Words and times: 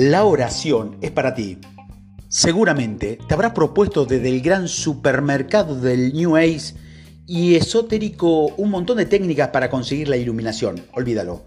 La 0.00 0.24
oración 0.24 0.96
es 1.02 1.10
para 1.10 1.34
ti. 1.34 1.58
Seguramente 2.26 3.18
te 3.28 3.34
habrás 3.34 3.52
propuesto 3.52 4.06
desde 4.06 4.30
el 4.30 4.40
gran 4.40 4.66
supermercado 4.66 5.78
del 5.78 6.14
New 6.14 6.36
Age 6.36 6.72
y 7.26 7.54
esotérico 7.54 8.46
un 8.46 8.70
montón 8.70 8.96
de 8.96 9.04
técnicas 9.04 9.48
para 9.48 9.68
conseguir 9.68 10.08
la 10.08 10.16
iluminación. 10.16 10.86
Olvídalo. 10.94 11.42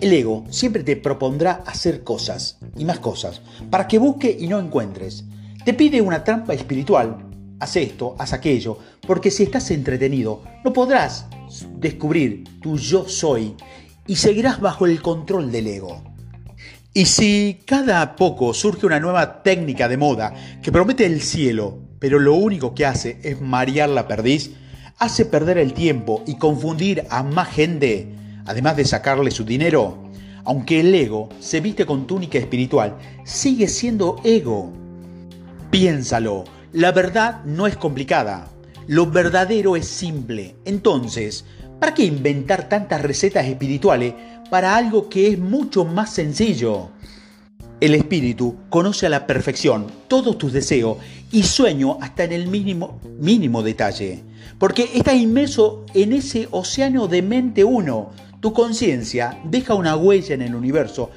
El 0.00 0.12
ego 0.12 0.44
siempre 0.48 0.84
te 0.84 0.94
propondrá 0.94 1.64
hacer 1.66 2.04
cosas 2.04 2.60
y 2.76 2.84
más 2.84 3.00
cosas 3.00 3.42
para 3.68 3.88
que 3.88 3.98
busque 3.98 4.36
y 4.38 4.46
no 4.46 4.60
encuentres. 4.60 5.24
Te 5.64 5.74
pide 5.74 6.00
una 6.00 6.22
trampa 6.22 6.54
espiritual. 6.54 7.18
Haz 7.58 7.74
esto, 7.74 8.14
haz 8.16 8.32
aquello, 8.32 8.78
porque 9.08 9.32
si 9.32 9.42
estás 9.42 9.72
entretenido 9.72 10.44
no 10.64 10.72
podrás 10.72 11.26
descubrir 11.80 12.44
tu 12.62 12.78
yo 12.78 13.08
soy 13.08 13.56
y 14.06 14.14
seguirás 14.14 14.60
bajo 14.60 14.86
el 14.86 15.02
control 15.02 15.50
del 15.50 15.66
ego. 15.66 16.00
Y 16.98 17.06
si 17.06 17.60
cada 17.64 18.16
poco 18.16 18.52
surge 18.52 18.84
una 18.84 18.98
nueva 18.98 19.44
técnica 19.44 19.86
de 19.86 19.96
moda 19.96 20.34
que 20.60 20.72
promete 20.72 21.06
el 21.06 21.22
cielo, 21.22 21.78
pero 22.00 22.18
lo 22.18 22.34
único 22.34 22.74
que 22.74 22.86
hace 22.86 23.20
es 23.22 23.40
marear 23.40 23.88
la 23.88 24.08
perdiz, 24.08 24.50
hace 24.98 25.24
perder 25.24 25.58
el 25.58 25.74
tiempo 25.74 26.24
y 26.26 26.38
confundir 26.38 27.04
a 27.08 27.22
más 27.22 27.50
gente, 27.50 28.12
además 28.46 28.76
de 28.76 28.84
sacarle 28.84 29.30
su 29.30 29.44
dinero, 29.44 30.10
aunque 30.42 30.80
el 30.80 30.92
ego 30.92 31.28
se 31.38 31.60
viste 31.60 31.86
con 31.86 32.08
túnica 32.08 32.36
espiritual, 32.36 32.96
sigue 33.22 33.68
siendo 33.68 34.16
ego. 34.24 34.72
Piénsalo, 35.70 36.46
la 36.72 36.90
verdad 36.90 37.44
no 37.44 37.68
es 37.68 37.76
complicada, 37.76 38.48
lo 38.88 39.06
verdadero 39.06 39.76
es 39.76 39.86
simple. 39.86 40.56
Entonces, 40.64 41.44
¿para 41.78 41.94
qué 41.94 42.04
inventar 42.04 42.68
tantas 42.68 43.02
recetas 43.02 43.46
espirituales 43.46 44.14
para 44.50 44.76
algo 44.76 45.08
que 45.08 45.28
es 45.28 45.38
mucho 45.38 45.84
más 45.84 46.12
sencillo. 46.12 46.90
El 47.80 47.94
espíritu 47.94 48.56
conoce 48.70 49.06
a 49.06 49.10
la 49.10 49.26
perfección 49.26 49.86
todos 50.08 50.36
tus 50.36 50.52
deseos 50.52 50.98
y 51.30 51.44
sueño 51.44 51.98
hasta 52.00 52.24
en 52.24 52.32
el 52.32 52.48
mínimo, 52.48 53.00
mínimo 53.20 53.62
detalle, 53.62 54.24
porque 54.58 54.90
está 54.94 55.14
inmerso 55.14 55.84
en 55.94 56.12
ese 56.12 56.48
océano 56.50 57.06
de 57.06 57.22
mente 57.22 57.62
uno. 57.62 58.10
Tu 58.40 58.52
conciencia 58.52 59.40
deja 59.44 59.74
una 59.74 59.96
huella 59.96 60.34
en 60.34 60.42
el 60.42 60.54
universo 60.54 61.10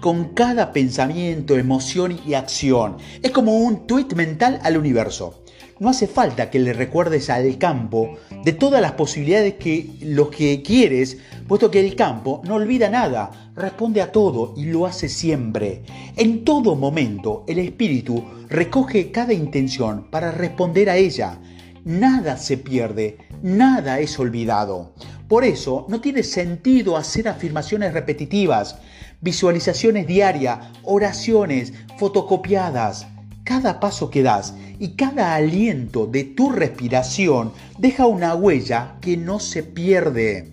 con 0.00 0.34
cada 0.34 0.72
pensamiento, 0.72 1.56
emoción 1.56 2.18
y 2.26 2.34
acción. 2.34 2.98
Es 3.22 3.30
como 3.30 3.58
un 3.58 3.86
tweet 3.86 4.14
mental 4.14 4.60
al 4.62 4.76
universo. 4.76 5.42
No 5.78 5.90
hace 5.90 6.06
falta 6.06 6.48
que 6.48 6.58
le 6.58 6.72
recuerdes 6.72 7.28
al 7.28 7.58
campo 7.58 8.16
de 8.42 8.54
todas 8.54 8.80
las 8.80 8.92
posibilidades 8.92 9.54
que 9.54 9.90
lo 10.00 10.30
que 10.30 10.62
quieres, 10.62 11.18
puesto 11.46 11.70
que 11.70 11.80
el 11.80 11.94
campo 11.94 12.40
no 12.44 12.54
olvida 12.54 12.88
nada, 12.88 13.52
responde 13.54 14.00
a 14.00 14.10
todo 14.10 14.54
y 14.56 14.64
lo 14.64 14.86
hace 14.86 15.10
siempre. 15.10 15.82
En 16.16 16.44
todo 16.44 16.76
momento 16.76 17.44
el 17.46 17.58
espíritu 17.58 18.24
recoge 18.48 19.10
cada 19.10 19.34
intención 19.34 20.06
para 20.10 20.30
responder 20.30 20.88
a 20.88 20.96
ella. 20.96 21.38
Nada 21.84 22.38
se 22.38 22.56
pierde, 22.56 23.18
nada 23.42 24.00
es 24.00 24.18
olvidado. 24.18 24.94
Por 25.28 25.44
eso 25.44 25.84
no 25.90 26.00
tiene 26.00 26.22
sentido 26.22 26.96
hacer 26.96 27.28
afirmaciones 27.28 27.92
repetitivas, 27.92 28.78
visualizaciones 29.20 30.06
diarias, 30.06 30.58
oraciones 30.84 31.74
fotocopiadas. 31.98 33.06
Cada 33.46 33.78
paso 33.78 34.10
que 34.10 34.24
das 34.24 34.54
y 34.80 34.96
cada 34.96 35.36
aliento 35.36 36.08
de 36.08 36.24
tu 36.24 36.50
respiración 36.50 37.52
deja 37.78 38.04
una 38.06 38.34
huella 38.34 38.96
que 39.00 39.16
no 39.16 39.38
se 39.38 39.62
pierde. 39.62 40.50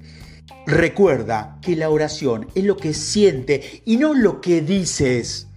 Recuerda 0.68 1.58
que 1.64 1.76
la 1.76 1.90
oración 1.90 2.50
es 2.54 2.64
lo 2.66 2.78
que 2.78 2.94
siente 2.94 3.82
y 3.84 3.98
no 3.98 4.14
lo 4.14 4.42
que 4.42 4.62
dices. 4.62 5.48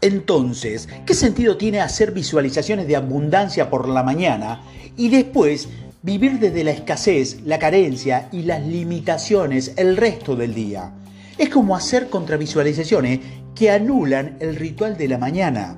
Entonces, 0.00 0.88
¿qué 1.04 1.12
sentido 1.12 1.58
tiene 1.58 1.82
hacer 1.82 2.12
visualizaciones 2.12 2.88
de 2.88 2.96
abundancia 2.96 3.68
por 3.68 3.86
la 3.86 4.02
mañana 4.02 4.62
y 4.96 5.10
después 5.10 5.68
vivir 6.02 6.38
desde 6.38 6.64
la 6.64 6.70
escasez, 6.70 7.42
la 7.44 7.58
carencia 7.58 8.30
y 8.32 8.40
las 8.44 8.66
limitaciones 8.66 9.74
el 9.76 9.98
resto 9.98 10.34
del 10.34 10.54
día? 10.54 10.94
Es 11.36 11.50
como 11.50 11.76
hacer 11.76 12.08
contravisualizaciones 12.08 13.20
que 13.54 13.70
anulan 13.70 14.38
el 14.40 14.56
ritual 14.56 14.96
de 14.96 15.08
la 15.08 15.18
mañana. 15.18 15.76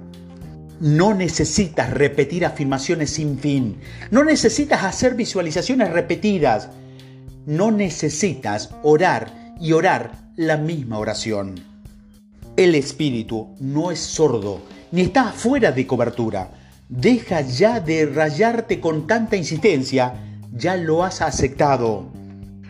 No 0.81 1.15
necesitas 1.15 1.91
repetir 1.91 2.45
afirmaciones 2.45 3.11
sin 3.11 3.39
fin. 3.39 3.79
No 4.11 4.25
necesitas 4.25 4.85
hacer 4.85 5.15
visualizaciones 5.15 5.91
repetidas. 5.91 6.69
No 7.47 7.71
necesitas 7.71 8.71
orar 8.83 9.55
y 9.61 9.73
orar 9.73 10.31
la 10.37 10.59
misma 10.59 10.99
oración. 10.99 11.55
El 12.57 12.75
espíritu 12.75 13.55
no 13.59 13.91
es 13.91 14.01
sordo 14.01 14.61
ni 14.93 15.03
está 15.03 15.33
fuera 15.33 15.73
de 15.73 15.87
cobertura. 15.87 16.51
Deja 16.89 17.41
ya 17.41 17.81
de 17.81 18.07
rayarte 18.07 18.81
con 18.81 19.07
tanta 19.07 19.37
insistencia. 19.37 20.15
Ya 20.53 20.77
lo 20.77 21.05
has 21.05 21.23
aceptado. 21.23 22.07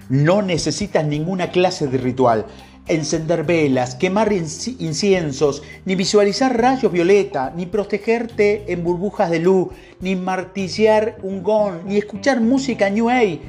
No 0.09 0.43
necesitas 0.43 1.05
ninguna 1.05 1.51
clase 1.51 1.89
de 1.89 1.99
ritual 1.99 2.47
encender 2.89 3.45
velas, 3.45 3.95
quemar 3.95 4.33
inciensos, 4.33 5.63
ni 5.85 5.95
visualizar 5.95 6.57
rayos 6.57 6.93
violeta, 6.93 7.53
ni 7.57 7.67
protegerte 7.67 8.73
en 8.73 8.85
burbujas 8.85 9.31
de 9.31 9.41
luz, 9.41 9.69
ni 10.01 10.17
martillar 10.17 11.19
un 11.23 11.43
gong, 11.43 11.85
ni 11.87 11.97
escuchar 11.97 12.41
música 12.41 12.91
New 12.91 13.11
Age, 13.11 13.41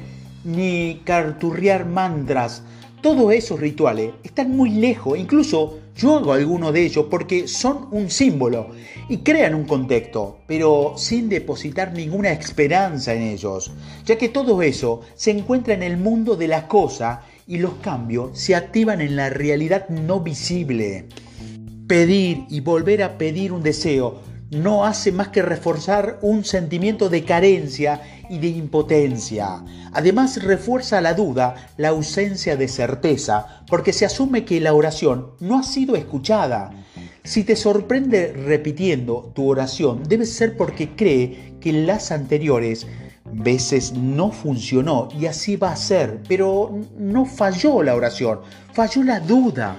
ni 0.44 1.00
carturrear 1.04 1.86
mantras. 1.86 2.62
Todos 3.00 3.32
esos 3.32 3.60
rituales 3.60 4.12
están 4.24 4.56
muy 4.56 4.70
lejos, 4.70 5.18
incluso 5.18 5.78
yo 5.96 6.16
hago 6.16 6.32
alguno 6.32 6.70
de 6.70 6.84
ellos 6.84 7.06
porque 7.10 7.48
son 7.48 7.88
un 7.90 8.10
símbolo 8.10 8.70
y 9.08 9.18
crean 9.18 9.54
un 9.54 9.64
contexto, 9.64 10.38
pero 10.46 10.94
sin 10.96 11.28
depositar 11.28 11.92
ninguna 11.92 12.30
esperanza 12.30 13.14
en 13.14 13.22
ellos, 13.22 13.72
ya 14.04 14.16
que 14.16 14.28
todo 14.28 14.62
eso 14.62 15.00
se 15.14 15.30
encuentra 15.30 15.74
en 15.74 15.82
el 15.82 15.96
mundo 15.96 16.36
de 16.36 16.48
la 16.48 16.68
cosa 16.68 17.22
y 17.48 17.56
los 17.56 17.74
cambios 17.76 18.38
se 18.38 18.54
activan 18.54 19.00
en 19.00 19.16
la 19.16 19.30
realidad 19.30 19.88
no 19.88 20.20
visible. 20.20 21.08
Pedir 21.88 22.44
y 22.50 22.60
volver 22.60 23.02
a 23.02 23.16
pedir 23.16 23.52
un 23.52 23.62
deseo 23.62 24.20
no 24.50 24.84
hace 24.84 25.12
más 25.12 25.28
que 25.28 25.42
reforzar 25.42 26.18
un 26.20 26.44
sentimiento 26.44 27.08
de 27.08 27.24
carencia 27.24 28.02
y 28.28 28.38
de 28.38 28.48
impotencia. 28.48 29.64
Además 29.92 30.42
refuerza 30.42 31.00
la 31.00 31.14
duda, 31.14 31.70
la 31.78 31.88
ausencia 31.88 32.56
de 32.56 32.68
certeza, 32.68 33.64
porque 33.66 33.94
se 33.94 34.04
asume 34.04 34.44
que 34.44 34.60
la 34.60 34.74
oración 34.74 35.32
no 35.40 35.58
ha 35.58 35.62
sido 35.62 35.96
escuchada. 35.96 36.70
Si 37.24 37.44
te 37.44 37.56
sorprende 37.56 38.32
repitiendo 38.32 39.32
tu 39.34 39.48
oración, 39.48 40.02
debe 40.06 40.26
ser 40.26 40.56
porque 40.56 40.94
cree 40.94 41.54
que 41.60 41.72
las 41.72 42.10
anteriores 42.10 42.86
veces 43.32 43.92
no 43.92 44.30
funcionó 44.30 45.08
y 45.18 45.26
así 45.26 45.56
va 45.56 45.72
a 45.72 45.76
ser, 45.76 46.20
pero 46.28 46.78
no 46.98 47.24
falló 47.24 47.82
la 47.82 47.94
oración, 47.94 48.40
falló 48.72 49.02
la 49.02 49.20
duda. 49.20 49.76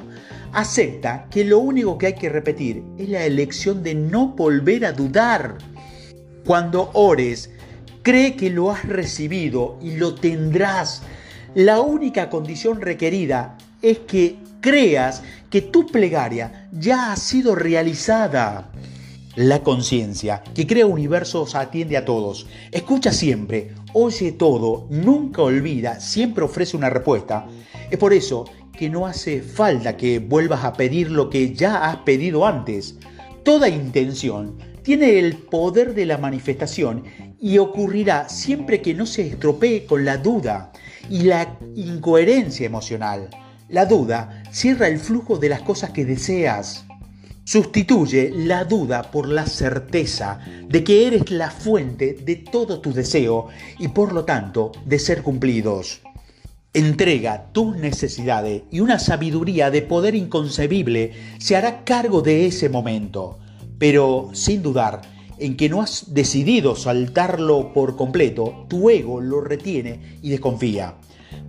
Acepta 0.52 1.28
que 1.30 1.44
lo 1.44 1.60
único 1.60 1.98
que 1.98 2.08
hay 2.08 2.16
que 2.16 2.30
repetir 2.30 2.84
es 2.98 3.10
la 3.10 3.24
elección 3.26 3.84
de 3.84 3.94
no 3.94 4.30
volver 4.30 4.86
a 4.86 4.94
dudar. 4.94 5.58
Cuando 6.46 6.90
ores, 6.94 7.52
cree 8.02 8.36
que 8.36 8.50
lo 8.50 8.72
has 8.72 8.84
recibido 8.86 9.78
y 9.82 9.98
lo 9.98 10.16
tendrás. 10.16 11.04
La 11.54 11.82
única 11.82 12.30
condición 12.30 12.82
requerida 12.82 13.58
es 13.82 14.00
que 14.00 14.38
creas 14.62 15.22
que 15.50 15.62
tu 15.62 15.88
plegaria 15.88 16.68
ya 16.72 17.12
ha 17.12 17.16
sido 17.16 17.56
realizada. 17.56 18.70
La 19.40 19.64
conciencia, 19.64 20.44
que 20.54 20.68
crea 20.68 20.86
universos, 20.86 21.56
atiende 21.56 21.96
a 21.96 22.04
todos, 22.04 22.46
escucha 22.74 23.14
siempre, 23.14 23.74
oye 23.94 24.34
todo, 24.34 24.86
nunca 24.90 25.42
olvida, 25.42 26.02
siempre 26.02 26.44
ofrece 26.44 26.76
una 26.76 26.90
respuesta. 26.90 27.48
Es 27.90 27.98
por 27.98 28.12
eso 28.12 28.44
que 28.78 28.90
no 28.90 29.08
hace 29.08 29.42
falta 29.42 29.96
que 29.96 30.20
vuelvas 30.20 30.66
a 30.66 30.74
pedir 30.74 31.10
lo 31.10 31.30
que 31.30 31.54
ya 31.54 31.90
has 31.90 31.96
pedido 32.00 32.46
antes. 32.46 32.98
Toda 33.46 33.70
intención 33.70 34.58
tiene 34.84 35.20
el 35.20 35.38
poder 35.38 35.96
de 35.96 36.06
la 36.06 36.18
manifestación 36.18 37.06
y 37.40 37.60
ocurrirá 37.60 38.28
siempre 38.28 38.82
que 38.82 38.94
no 38.94 39.06
se 39.06 39.26
estropee 39.26 39.86
con 39.86 40.04
la 40.04 40.18
duda 40.18 40.74
y 41.10 41.24
la 41.24 41.58
incoherencia 41.78 42.66
emocional. 42.66 43.30
La 43.70 43.86
duda 43.86 44.44
cierra 44.52 44.90
el 44.90 45.00
flujo 45.00 45.38
de 45.38 45.48
las 45.48 45.62
cosas 45.62 45.92
que 45.92 46.04
deseas. 46.04 46.86
Sustituye 47.52 48.32
la 48.32 48.64
duda 48.64 49.10
por 49.10 49.28
la 49.28 49.48
certeza 49.48 50.40
de 50.68 50.84
que 50.84 51.08
eres 51.08 51.32
la 51.32 51.50
fuente 51.50 52.14
de 52.14 52.36
todo 52.36 52.80
tu 52.80 52.94
deseo 52.94 53.48
y 53.80 53.88
por 53.88 54.14
lo 54.14 54.24
tanto 54.24 54.72
de 54.86 55.00
ser 55.00 55.24
cumplidos. 55.24 56.02
Entrega 56.76 57.52
tus 57.52 57.76
necesidades 57.76 58.62
y 58.70 58.82
una 58.82 59.00
sabiduría 59.00 59.72
de 59.72 59.82
poder 59.82 60.14
inconcebible 60.14 61.14
se 61.40 61.56
hará 61.56 61.84
cargo 61.86 62.22
de 62.22 62.46
ese 62.46 62.70
momento, 62.70 63.40
pero 63.80 64.30
sin 64.34 64.62
dudar 64.62 65.02
en 65.40 65.58
que 65.58 65.70
no 65.70 65.82
has 65.82 66.14
decidido 66.14 66.76
saltarlo 66.76 67.74
por 67.74 67.96
completo, 67.96 68.68
tu 68.70 68.92
ego 68.92 69.22
lo 69.22 69.42
retiene 69.42 70.20
y 70.22 70.30
desconfía. 70.30 70.98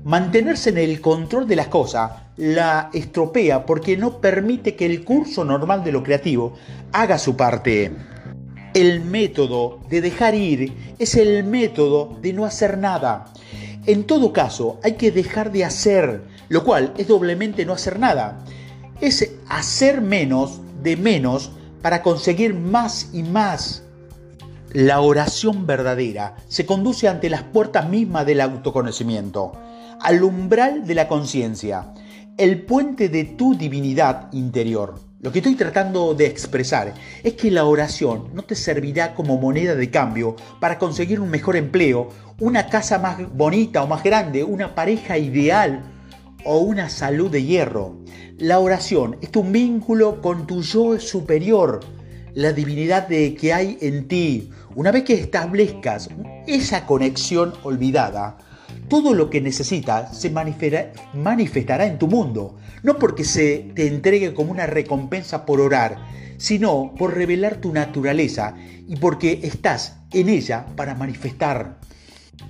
Mantenerse 0.05 0.71
en 0.71 0.79
el 0.79 1.03
control 1.03 1.47
de 1.47 1.57
las 1.57 1.69
cosas 1.69 2.13
la 2.39 2.89
estropea 2.95 3.67
porque 3.67 3.99
no 3.99 4.19
permite 4.19 4.75
que 4.75 4.87
el 4.87 5.05
curso 5.05 5.45
normal 5.45 5.85
de 5.85 5.93
lo 5.93 6.03
creativo 6.03 6.55
haga 6.93 7.19
su 7.19 7.37
parte. 7.37 7.93
El 8.73 9.05
método 9.05 9.81
de 9.91 10.01
dejar 10.01 10.35
ir 10.35 10.95
es 10.99 11.17
el 11.17 11.45
método 11.45 12.17
de 12.23 12.33
no 12.33 12.47
hacer 12.47 12.79
nada. 12.79 13.27
En 13.85 14.05
todo 14.05 14.33
caso, 14.33 14.81
hay 14.83 14.95
que 14.95 15.11
dejar 15.11 15.53
de 15.53 15.67
hacer, 15.67 16.23
lo 16.49 16.65
cual 16.65 16.95
es 16.97 17.07
doblemente 17.07 17.67
no 17.67 17.75
hacer 17.75 17.99
nada. 17.99 18.43
Es 19.03 19.35
hacer 19.51 20.01
menos 20.01 20.61
de 20.83 20.97
menos 20.97 21.53
para 21.83 22.03
conseguir 22.03 22.55
más 22.55 23.11
y 23.13 23.23
más. 23.23 23.83
La 24.73 25.03
oración 25.03 25.67
verdadera 25.67 26.37
se 26.49 26.65
conduce 26.65 27.07
ante 27.07 27.29
las 27.29 27.43
puertas 27.43 27.87
mismas 27.87 28.25
del 28.25 28.41
autoconocimiento 28.41 29.53
al 30.03 30.23
umbral 30.23 30.87
de 30.87 30.95
la 30.95 31.09
conciencia, 31.09 31.93
el 32.39 32.63
puente 32.63 33.09
de 33.09 33.25
tu 33.25 33.55
divinidad 33.55 34.33
interior. 34.33 34.99
Lo 35.21 35.31
que 35.31 35.41
estoy 35.41 35.55
tratando 35.57 36.15
de 36.15 36.25
expresar 36.25 36.95
es 37.23 37.35
que 37.35 37.51
la 37.51 37.67
oración 37.67 38.31
no 38.33 38.43
te 38.43 38.55
servirá 38.55 39.15
como 39.15 39.37
moneda 39.37 39.75
de 39.75 39.91
cambio 39.91 40.37
para 40.59 40.79
conseguir 40.79 41.21
un 41.21 41.29
mejor 41.29 41.57
empleo, 41.57 42.09
una 42.39 42.69
casa 42.69 42.99
más 42.99 43.19
bonita 43.35 43.83
o 43.83 43.87
más 43.87 44.03
grande, 44.03 44.43
una 44.43 44.75
pareja 44.75 45.19
ideal 45.19 45.83
o 46.47 46.61
una 46.61 46.89
salud 46.89 47.31
de 47.31 47.45
hierro. 47.45 47.99
La 48.39 48.59
oración 48.59 49.19
es 49.21 49.31
tu 49.31 49.45
vínculo 49.45 50.23
con 50.23 50.47
tu 50.47 50.63
yo 50.63 50.99
superior, 50.99 51.81
la 52.33 52.55
divinidad 52.55 53.07
de 53.07 53.35
que 53.35 53.53
hay 53.53 53.77
en 53.83 54.09
ti. 54.09 54.49
Una 54.75 54.91
vez 54.93 55.05
que 55.05 55.13
establezcas 55.13 56.09
esa 56.47 56.87
conexión 56.87 57.53
olvidada, 57.63 58.39
todo 58.91 59.15
lo 59.15 59.31
que 59.31 59.41
necesitas 59.41 60.19
se 60.19 60.31
manifestará 60.31 61.87
en 61.87 61.99
tu 61.99 62.09
mundo, 62.09 62.57
no 62.83 62.99
porque 62.99 63.25
se 63.25 63.71
te 63.75 63.87
entregue 63.87 64.35
como 64.35 64.51
una 64.51 64.67
recompensa 64.67 65.47
por 65.47 65.61
orar, 65.61 65.97
sino 66.39 66.93
por 66.99 67.15
revelar 67.15 67.59
tu 67.59 67.73
naturaleza 67.73 68.57
y 68.89 68.97
porque 68.97 69.41
estás 69.45 69.97
en 70.13 70.29
ella 70.29 70.67
para 70.75 70.97
manifestar. 70.97 71.79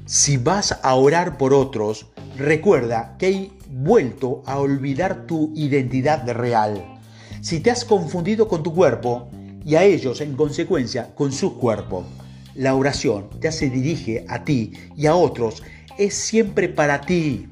Si 0.06 0.38
vas 0.38 0.81
a 0.82 0.94
orar 0.94 1.37
por 1.37 1.52
otros, 1.52 2.06
recuerda 2.38 3.16
que 3.19 3.26
hay 3.26 3.52
vuelto 3.69 4.42
a 4.46 4.58
olvidar 4.58 5.26
tu 5.26 5.52
identidad 5.54 6.26
real. 6.32 6.98
Si 7.42 7.60
te 7.60 7.70
has 7.70 7.84
confundido 7.84 8.48
con 8.48 8.62
tu 8.62 8.75
cuerpo 8.75 9.28
y 9.62 9.75
a 9.75 9.84
ellos 9.84 10.22
en 10.22 10.37
consecuencia 10.37 11.14
con 11.14 11.32
su 11.32 11.58
cuerpo, 11.58 12.06
la 12.54 12.75
oración 12.75 13.28
te 13.40 13.52
se 13.52 13.70
dirige 13.70 14.25
a 14.28 14.44
ti 14.44 14.72
y 14.96 15.06
a 15.06 15.14
otros 15.14 15.62
es 16.00 16.14
siempre 16.14 16.70
para 16.70 17.02
ti. 17.02 17.47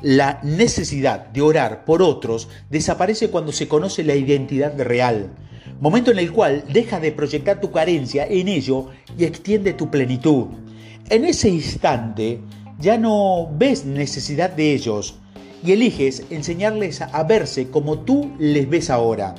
La 0.00 0.40
necesidad 0.42 1.26
de 1.26 1.42
orar 1.42 1.84
por 1.84 2.00
otros 2.00 2.48
desaparece 2.70 3.28
cuando 3.28 3.52
se 3.52 3.68
conoce 3.68 4.02
la 4.02 4.14
identidad 4.14 4.80
real, 4.80 5.30
momento 5.78 6.10
en 6.10 6.18
el 6.18 6.32
cual 6.32 6.64
deja 6.72 7.00
de 7.00 7.12
proyectar 7.12 7.60
tu 7.60 7.70
carencia 7.70 8.26
en 8.26 8.48
ello 8.48 8.88
y 9.18 9.24
extiende 9.24 9.74
tu 9.74 9.90
plenitud. 9.90 10.46
En 11.10 11.26
ese 11.26 11.50
instante 11.50 12.40
ya 12.78 12.96
no 12.96 13.50
ves 13.58 13.84
necesidad 13.84 14.50
de 14.50 14.72
ellos 14.72 15.16
y 15.62 15.72
eliges 15.72 16.24
enseñarles 16.30 17.02
a 17.02 17.22
verse 17.24 17.68
como 17.68 17.98
tú 17.98 18.32
les 18.38 18.68
ves 18.70 18.88
ahora. 18.88 19.34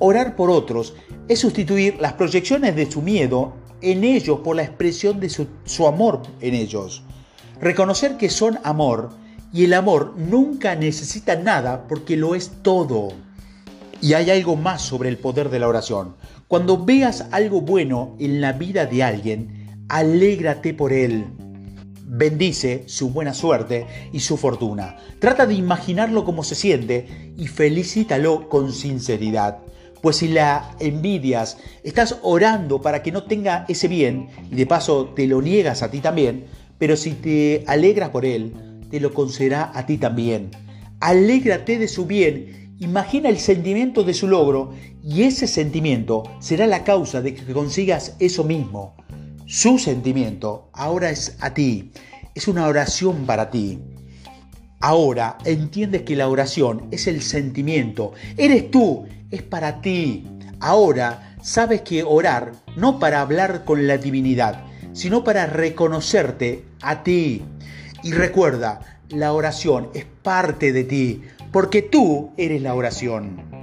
Orar 0.00 0.34
por 0.34 0.50
otros 0.50 0.94
es 1.28 1.38
sustituir 1.38 1.96
las 2.00 2.14
proyecciones 2.14 2.74
de 2.74 2.90
su 2.90 3.02
miedo 3.02 3.52
en 3.82 4.02
ellos 4.02 4.40
por 4.40 4.56
la 4.56 4.64
expresión 4.64 5.20
de 5.20 5.28
su 5.28 5.86
amor 5.86 6.22
en 6.40 6.54
ellos. 6.54 7.04
Reconocer 7.60 8.16
que 8.16 8.30
son 8.30 8.60
amor 8.62 9.10
y 9.52 9.64
el 9.64 9.74
amor 9.74 10.14
nunca 10.16 10.76
necesita 10.76 11.34
nada 11.34 11.88
porque 11.88 12.16
lo 12.16 12.36
es 12.36 12.52
todo. 12.62 13.08
Y 14.00 14.12
hay 14.12 14.30
algo 14.30 14.54
más 14.54 14.82
sobre 14.82 15.08
el 15.08 15.18
poder 15.18 15.50
de 15.50 15.58
la 15.58 15.66
oración. 15.66 16.14
Cuando 16.46 16.84
veas 16.84 17.26
algo 17.32 17.60
bueno 17.60 18.14
en 18.20 18.40
la 18.40 18.52
vida 18.52 18.86
de 18.86 19.02
alguien, 19.02 19.84
alégrate 19.88 20.72
por 20.72 20.92
él. 20.92 21.26
Bendice 22.04 22.84
su 22.86 23.10
buena 23.10 23.34
suerte 23.34 23.86
y 24.12 24.20
su 24.20 24.36
fortuna. 24.36 24.96
Trata 25.18 25.44
de 25.44 25.54
imaginarlo 25.54 26.24
como 26.24 26.44
se 26.44 26.54
siente 26.54 27.34
y 27.36 27.48
felicítalo 27.48 28.48
con 28.48 28.72
sinceridad. 28.72 29.58
Pues 30.00 30.16
si 30.16 30.28
la 30.28 30.76
envidias, 30.78 31.58
estás 31.82 32.18
orando 32.22 32.80
para 32.80 33.02
que 33.02 33.10
no 33.10 33.24
tenga 33.24 33.64
ese 33.68 33.88
bien 33.88 34.28
y 34.48 34.54
de 34.54 34.64
paso 34.64 35.06
te 35.06 35.26
lo 35.26 35.42
niegas 35.42 35.82
a 35.82 35.90
ti 35.90 36.00
también, 36.00 36.46
pero 36.78 36.96
si 36.96 37.12
te 37.12 37.64
alegras 37.66 38.10
por 38.10 38.24
él, 38.24 38.54
te 38.90 39.00
lo 39.00 39.12
concederá 39.12 39.70
a 39.74 39.86
ti 39.86 39.98
también. 39.98 40.50
Alégrate 41.00 41.78
de 41.78 41.88
su 41.88 42.06
bien, 42.06 42.74
imagina 42.78 43.28
el 43.28 43.38
sentimiento 43.38 44.04
de 44.04 44.14
su 44.14 44.28
logro 44.28 44.72
y 45.02 45.22
ese 45.22 45.46
sentimiento 45.46 46.24
será 46.40 46.66
la 46.66 46.84
causa 46.84 47.20
de 47.20 47.34
que 47.34 47.52
consigas 47.52 48.16
eso 48.18 48.44
mismo. 48.44 48.96
Su 49.46 49.78
sentimiento 49.78 50.70
ahora 50.72 51.10
es 51.10 51.36
a 51.40 51.54
ti, 51.54 51.92
es 52.34 52.48
una 52.48 52.66
oración 52.66 53.24
para 53.26 53.50
ti. 53.50 53.78
Ahora 54.80 55.38
entiendes 55.44 56.02
que 56.02 56.14
la 56.14 56.28
oración 56.28 56.86
es 56.90 57.06
el 57.06 57.22
sentimiento, 57.22 58.12
eres 58.36 58.70
tú, 58.70 59.06
es 59.30 59.42
para 59.42 59.80
ti. 59.80 60.26
Ahora 60.60 61.36
sabes 61.42 61.82
que 61.82 62.04
orar 62.04 62.52
no 62.76 62.98
para 62.98 63.20
hablar 63.20 63.64
con 63.64 63.86
la 63.86 63.96
divinidad, 63.96 64.64
sino 64.98 65.22
para 65.22 65.46
reconocerte 65.46 66.64
a 66.82 67.04
ti. 67.04 67.44
Y 68.02 68.10
recuerda, 68.10 68.80
la 69.10 69.32
oración 69.32 69.90
es 69.94 70.04
parte 70.22 70.72
de 70.72 70.82
ti, 70.82 71.22
porque 71.52 71.82
tú 71.82 72.32
eres 72.36 72.62
la 72.62 72.74
oración. 72.74 73.57